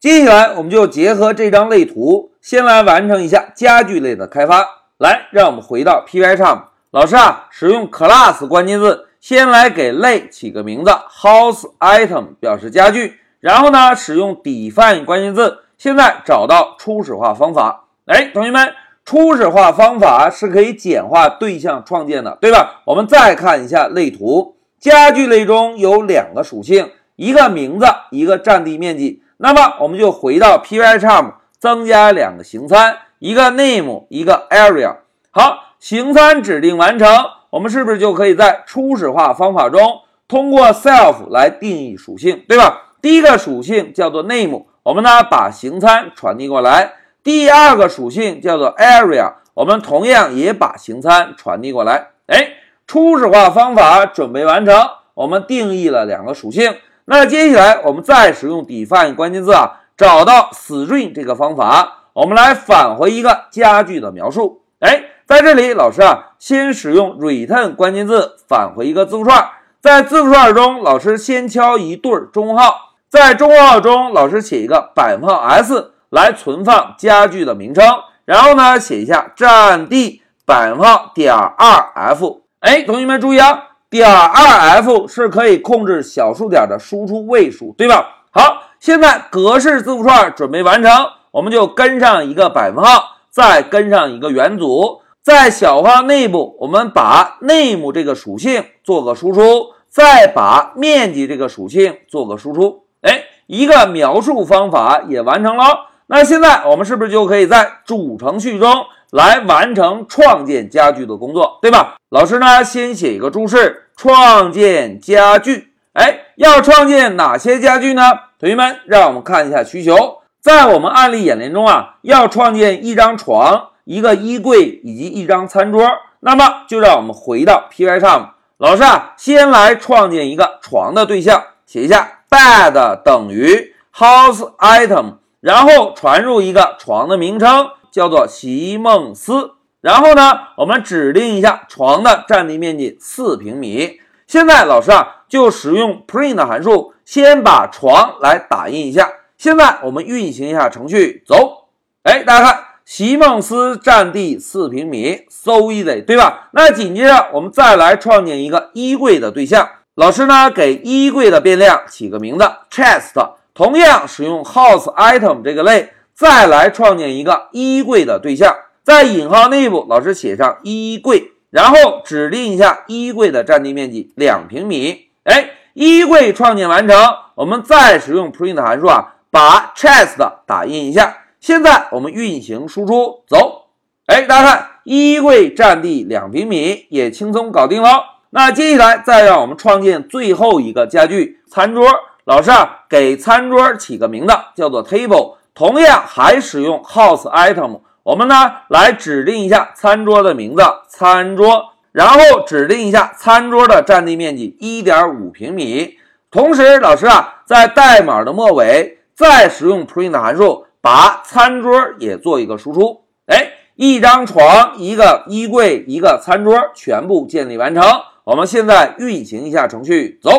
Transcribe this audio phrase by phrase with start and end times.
[0.00, 4.64] 接下来，我们就结合这张类图，先来完成一下家具类的开发。
[4.96, 17.86] 来，让我们回到 Pycharm，老师啊，使用 class 关键字，先来给类起个名字，house item 表示家具，然后呢，使用 define 关键字，现在找到初始化方法。
[18.06, 18.72] 哎，同学们，
[19.04, 22.82] 初始化方法是可以简化对象创建的，对吧？
[22.84, 29.24] 我们再看一下类图，家具类中有两个属性，一个名字，一个占地面积。
[29.38, 34.96] 那么我们就回到 Pycharm，增加两个形参，一个 name，一个 area。
[35.30, 37.08] 好，形参指定完成，
[37.50, 42.96] 我们是不是就可以在初始化方法中通过 self 来定义属性，对吧？
[43.00, 46.94] 第一个属性叫做 name，我们呢把形参传递过来。
[47.22, 52.08] 第二个属性叫做 area，我们同样也把形参传递过来。
[52.26, 52.54] 哎，
[52.88, 54.74] 初始化方法准备完成，
[55.14, 56.74] 我们定义了两个属性。
[57.10, 64.60] 那接下来我们再使用 define 关键字啊，找到 string 这个方法，我们来返回一个家具的描述。
[64.80, 69.48] 哎，在这里老师啊，先使用 return 关键字返回一个字符串，
[69.80, 75.94] 在字符串中，老师先敲一对中号，在中号中，老师写一个百分号 s。
[76.10, 77.84] 来存放家具的名称，
[78.24, 82.40] 然后呢，写一下占地百分号点二 f。
[82.60, 88.24] 哎，同学们注意啊，点二 f 是可以控制小数点的输出位数，对吧？
[88.30, 90.92] 好，现在格式字符串准备完成，
[91.30, 99.40] 我们就跟上一个百分号，再跟上一个元组，在小号内部，我们把 name 这个属性做个输出，
[99.88, 102.82] 再把面积这个属性做个输出。
[103.00, 105.86] 哎，一个描述方法也完成了。
[106.08, 111.96] 那现在我们是不是就可以在主程序中来完成创建家具的工作，对吧？
[112.10, 115.72] 老师呢，先写一个注释：创建家具。
[115.94, 118.02] 哎，要创建哪些家具呢？
[118.38, 120.18] 同学们，让我们看一下需求。
[120.40, 125.90] 在我们案例演练中啊，要创建一张床、一个衣柜以及一张餐桌。
[126.20, 135.14] 那么就让我们回到 Pycharm，老师啊，先来创建一个床的对象，写一下 bed 等于 house item。
[135.40, 139.52] 然后传入一个床的名称，叫做席梦思。
[139.80, 144.00] 然后呢，我们指定一下床的占地面积四平米。
[144.26, 149.08] 现在老师啊，就使用 print 函数，先把床来打印一下。
[149.36, 151.68] 现在我们运行一下程序，走。
[152.02, 156.48] 哎，大家看，席梦思占地四平米，so easy，对吧？
[156.52, 159.68] 那紧接着我们再来创建一个衣柜的对象。
[159.94, 163.12] 老师呢，给衣柜的变量起个名字，chest。
[163.54, 168.52] 同样使用 house item 这个类，再来创建一个衣柜的对象，
[168.82, 175.10] 在引号内部，老师写上衣柜，然后指定一下衣柜的占地面积两平米。
[175.22, 176.98] 哎，衣柜创建完成，
[177.36, 181.18] 我们再使用 print 函数啊，把 chest 打印一下。
[181.38, 183.68] 现在我们运行输出，走。
[184.06, 188.02] 哎，大家看，衣柜占地两平米，也轻松搞定了。
[188.30, 191.88] 那接下来再让我们创建最后一个家具——餐桌。
[192.24, 197.80] 老师啊，给餐桌起个名字，叫做 table，同样还使用 house item。
[198.04, 205.96] 我们呢来指定一下餐桌的名字，餐桌，然后指定一下餐桌的占地面积一点五平米。
[206.30, 213.00] 同时，老师啊，在代码的末尾再使用 print 函数，把餐桌也做一个输出。
[213.26, 217.82] 哎，一张床，一个衣柜，一个餐桌，全部建立完成。
[218.22, 220.30] 我们现在运行一下程序，走。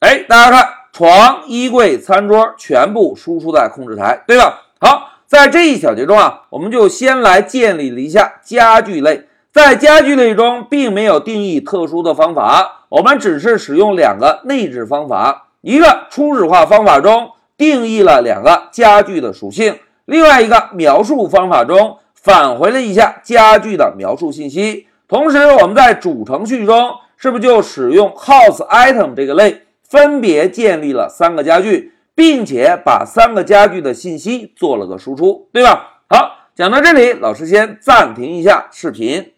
[0.00, 0.77] 哎，大家看。
[0.98, 4.62] 床、衣柜、餐桌全部输出在控制台，对吧？
[4.80, 9.28] 好，在这一小节中啊，我们就先来建立了一下家具类。
[9.52, 24.88] 在家具类中，并没有定义特殊的方法，我们只是使用两个内置方法：一个初始化方法中定义了两个家具的属性，另外一个描述方法中返回了一下家具的描述信息。
[25.06, 29.62] 同时，我们在主程序中是不是就使用 house item 这个类？
[29.88, 36.02] 分别建立了三个家具，并且把三个家具的信息做了个输出，对吧？
[36.08, 39.32] 好，讲到这里，老师先暂停一下视频。